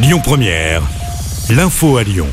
Lyon 0.00 0.20
Première, 0.22 0.82
l'info 1.50 1.96
à 1.96 2.04
Lyon. 2.04 2.28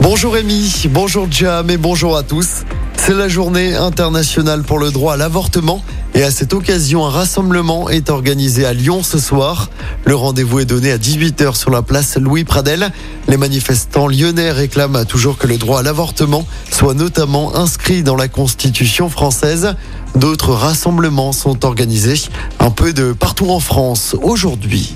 Bonjour 0.00 0.32
Rémi, 0.32 0.86
bonjour 0.88 1.26
Jam 1.30 1.68
et 1.68 1.76
bonjour 1.76 2.16
à 2.16 2.22
tous. 2.22 2.64
C'est 2.96 3.12
la 3.12 3.28
journée 3.28 3.74
internationale 3.74 4.62
pour 4.62 4.78
le 4.78 4.90
droit 4.90 5.12
à 5.12 5.16
l'avortement 5.18 5.84
et 6.14 6.22
à 6.22 6.30
cette 6.30 6.54
occasion 6.54 7.04
un 7.04 7.10
rassemblement 7.10 7.90
est 7.90 8.08
organisé 8.08 8.64
à 8.64 8.72
Lyon 8.72 9.02
ce 9.02 9.18
soir. 9.18 9.68
Le 10.06 10.14
rendez-vous 10.14 10.60
est 10.60 10.64
donné 10.64 10.90
à 10.90 10.96
18h 10.96 11.54
sur 11.54 11.70
la 11.70 11.82
place 11.82 12.16
Louis 12.16 12.44
Pradel. 12.44 12.90
Les 13.28 13.36
manifestants 13.36 14.08
lyonnais 14.08 14.50
réclament 14.50 15.04
toujours 15.04 15.36
que 15.36 15.46
le 15.46 15.58
droit 15.58 15.80
à 15.80 15.82
l'avortement 15.82 16.46
soit 16.72 16.94
notamment 16.94 17.56
inscrit 17.56 18.04
dans 18.04 18.16
la 18.16 18.28
Constitution 18.28 19.10
française. 19.10 19.74
D'autres 20.14 20.52
rassemblements 20.52 21.32
sont 21.32 21.66
organisés 21.66 22.22
un 22.58 22.70
peu 22.70 22.94
de 22.94 23.12
partout 23.12 23.50
en 23.50 23.60
France 23.60 24.16
aujourd'hui. 24.22 24.94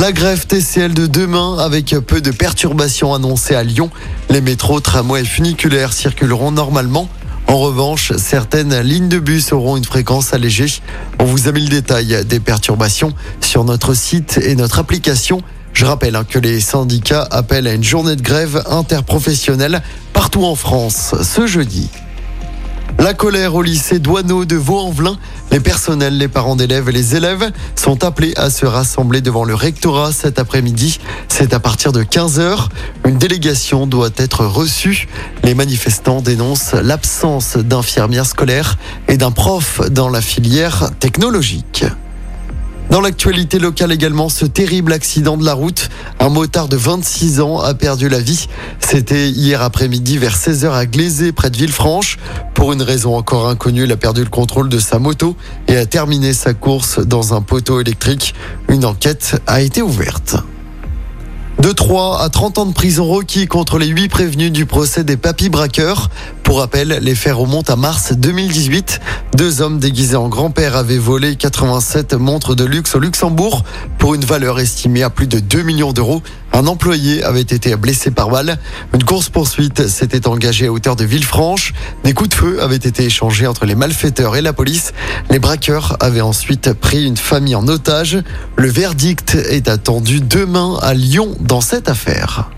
La 0.00 0.12
grève 0.12 0.46
TCL 0.46 0.94
de 0.94 1.08
demain 1.08 1.58
avec 1.58 1.90
peu 2.06 2.20
de 2.20 2.30
perturbations 2.30 3.14
annoncées 3.14 3.56
à 3.56 3.64
Lyon. 3.64 3.90
Les 4.30 4.40
métros, 4.40 4.78
tramways 4.78 5.22
et 5.22 5.24
funiculaires 5.24 5.92
circuleront 5.92 6.52
normalement. 6.52 7.08
En 7.48 7.58
revanche, 7.58 8.12
certaines 8.16 8.80
lignes 8.80 9.08
de 9.08 9.18
bus 9.18 9.52
auront 9.52 9.76
une 9.76 9.84
fréquence 9.84 10.32
allégée. 10.32 10.80
On 11.18 11.24
vous 11.24 11.48
a 11.48 11.52
mis 11.52 11.62
le 11.62 11.68
détail 11.68 12.24
des 12.24 12.38
perturbations 12.38 13.12
sur 13.40 13.64
notre 13.64 13.92
site 13.92 14.38
et 14.40 14.54
notre 14.54 14.78
application. 14.78 15.42
Je 15.72 15.84
rappelle 15.84 16.14
hein, 16.14 16.24
que 16.24 16.38
les 16.38 16.60
syndicats 16.60 17.26
appellent 17.32 17.66
à 17.66 17.72
une 17.72 17.82
journée 17.82 18.14
de 18.14 18.22
grève 18.22 18.62
interprofessionnelle 18.70 19.82
partout 20.12 20.44
en 20.44 20.54
France 20.54 21.16
ce 21.22 21.48
jeudi. 21.48 21.90
La 22.98 23.14
colère 23.14 23.54
au 23.54 23.62
lycée 23.62 23.98
Douaneau 23.98 24.44
de 24.44 24.56
Vaux-en-Velin. 24.56 25.18
Les 25.52 25.60
personnels, 25.60 26.18
les 26.18 26.28
parents 26.28 26.56
d'élèves 26.56 26.88
et 26.88 26.92
les 26.92 27.16
élèves 27.16 27.52
sont 27.76 28.04
appelés 28.04 28.34
à 28.36 28.50
se 28.50 28.66
rassembler 28.66 29.20
devant 29.20 29.44
le 29.44 29.54
rectorat 29.54 30.12
cet 30.12 30.38
après-midi. 30.38 30.98
C'est 31.28 31.54
à 31.54 31.60
partir 31.60 31.92
de 31.92 32.02
15h. 32.02 32.68
Une 33.06 33.16
délégation 33.16 33.86
doit 33.86 34.10
être 34.16 34.44
reçue. 34.44 35.08
Les 35.44 35.54
manifestants 35.54 36.22
dénoncent 36.22 36.74
l'absence 36.74 37.56
d'infirmières 37.56 38.26
scolaires 38.26 38.76
et 39.06 39.16
d'un 39.16 39.30
prof 39.30 39.80
dans 39.90 40.08
la 40.08 40.20
filière 40.20 40.90
technologique. 40.98 41.84
Dans 42.90 43.02
l'actualité 43.02 43.58
locale 43.58 43.92
également, 43.92 44.30
ce 44.30 44.46
terrible 44.46 44.94
accident 44.94 45.36
de 45.36 45.44
la 45.44 45.52
route. 45.52 45.90
Un 46.20 46.30
motard 46.30 46.68
de 46.68 46.76
26 46.76 47.40
ans 47.42 47.60
a 47.60 47.74
perdu 47.74 48.08
la 48.08 48.18
vie. 48.18 48.46
C'était 48.80 49.28
hier 49.28 49.60
après-midi 49.60 50.16
vers 50.16 50.34
16h 50.34 50.72
à 50.72 50.86
Glazé, 50.86 51.32
près 51.32 51.50
de 51.50 51.56
Villefranche. 51.58 52.16
Pour 52.54 52.72
une 52.72 52.80
raison 52.80 53.14
encore 53.14 53.46
inconnue, 53.46 53.84
il 53.84 53.92
a 53.92 53.98
perdu 53.98 54.24
le 54.24 54.30
contrôle 54.30 54.70
de 54.70 54.78
sa 54.78 54.98
moto 54.98 55.36
et 55.68 55.76
a 55.76 55.84
terminé 55.84 56.32
sa 56.32 56.54
course 56.54 56.98
dans 56.98 57.34
un 57.34 57.42
poteau 57.42 57.78
électrique. 57.78 58.34
Une 58.70 58.86
enquête 58.86 59.38
a 59.46 59.60
été 59.60 59.82
ouverte. 59.82 60.36
De 61.60 61.72
3 61.72 62.22
à 62.22 62.28
30 62.28 62.58
ans 62.58 62.66
de 62.66 62.72
prison 62.72 63.04
requis 63.04 63.48
contre 63.48 63.78
les 63.78 63.88
8 63.88 64.08
prévenus 64.08 64.52
du 64.52 64.64
procès 64.64 65.02
des 65.02 65.16
papis 65.16 65.48
braqueurs. 65.48 66.08
Pour 66.48 66.60
rappel, 66.60 67.00
les 67.02 67.14
faits 67.14 67.34
remontent 67.34 67.70
à 67.70 67.76
mars 67.76 68.14
2018. 68.14 69.00
Deux 69.36 69.60
hommes 69.60 69.78
déguisés 69.78 70.16
en 70.16 70.30
grand-père 70.30 70.76
avaient 70.76 70.96
volé 70.96 71.36
87 71.36 72.14
montres 72.14 72.56
de 72.56 72.64
luxe 72.64 72.94
au 72.94 73.00
Luxembourg 73.00 73.64
pour 73.98 74.14
une 74.14 74.24
valeur 74.24 74.58
estimée 74.58 75.02
à 75.02 75.10
plus 75.10 75.26
de 75.26 75.40
2 75.40 75.60
millions 75.60 75.92
d'euros. 75.92 76.22
Un 76.54 76.66
employé 76.66 77.22
avait 77.22 77.42
été 77.42 77.76
blessé 77.76 78.10
par 78.10 78.30
balle. 78.30 78.56
Une 78.94 79.04
course-poursuite 79.04 79.88
s'était 79.88 80.26
engagée 80.26 80.68
à 80.68 80.72
hauteur 80.72 80.96
de 80.96 81.04
Villefranche. 81.04 81.74
Des 82.02 82.14
coups 82.14 82.30
de 82.30 82.34
feu 82.34 82.62
avaient 82.62 82.76
été 82.76 83.04
échangés 83.04 83.46
entre 83.46 83.66
les 83.66 83.74
malfaiteurs 83.74 84.34
et 84.34 84.40
la 84.40 84.54
police. 84.54 84.94
Les 85.28 85.40
braqueurs 85.40 85.98
avaient 86.00 86.22
ensuite 86.22 86.72
pris 86.72 87.04
une 87.04 87.18
famille 87.18 87.56
en 87.56 87.68
otage. 87.68 88.22
Le 88.56 88.70
verdict 88.70 89.34
est 89.34 89.68
attendu 89.68 90.22
demain 90.22 90.78
à 90.80 90.94
Lyon 90.94 91.36
dans 91.40 91.60
cette 91.60 91.90
affaire. 91.90 92.48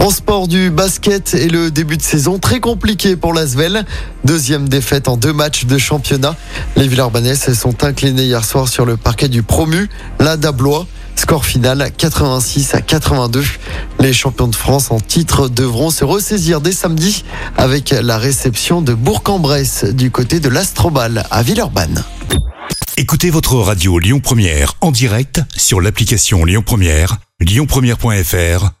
En 0.00 0.08
sport 0.08 0.48
du 0.48 0.70
basket 0.70 1.34
et 1.34 1.50
le 1.50 1.70
début 1.70 1.98
de 1.98 2.02
saison 2.02 2.38
très 2.38 2.58
compliqué 2.58 3.16
pour 3.16 3.34
l'Asvel. 3.34 3.84
Deuxième 4.24 4.66
défaite 4.66 5.08
en 5.08 5.18
deux 5.18 5.34
matchs 5.34 5.66
de 5.66 5.76
championnat. 5.76 6.36
Les 6.76 6.88
Villeurbanais 6.88 7.34
se 7.34 7.52
sont 7.52 7.84
inclinés 7.84 8.24
hier 8.24 8.42
soir 8.42 8.66
sur 8.68 8.86
le 8.86 8.96
parquet 8.96 9.28
du 9.28 9.42
promu, 9.42 9.90
la 10.18 10.38
Dablois. 10.38 10.86
Score 11.16 11.44
final 11.44 11.90
86 11.94 12.74
à 12.74 12.80
82. 12.80 13.44
Les 13.98 14.14
champions 14.14 14.48
de 14.48 14.56
France 14.56 14.90
en 14.90 15.00
titre 15.00 15.48
devront 15.48 15.90
se 15.90 16.02
ressaisir 16.02 16.62
dès 16.62 16.72
samedi 16.72 17.22
avec 17.58 17.90
la 17.90 18.16
réception 18.16 18.80
de 18.80 18.94
Bourg-en-Bresse 18.94 19.84
du 19.84 20.10
côté 20.10 20.40
de 20.40 20.48
l'Astrobal 20.48 21.24
à 21.30 21.42
Villeurbanne. 21.42 22.02
Écoutez 22.96 23.28
votre 23.28 23.56
radio 23.56 23.98
Lyon 23.98 24.20
Première 24.20 24.76
en 24.80 24.92
direct 24.92 25.42
sur 25.54 25.82
l'application 25.82 26.46
Lyon 26.46 26.62
Première, 26.64 27.18
lyonpremière.fr 27.40 28.79